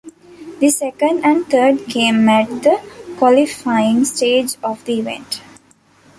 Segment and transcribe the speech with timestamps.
[0.59, 2.81] The second and third came at the
[3.17, 5.43] qualifying stage of the event.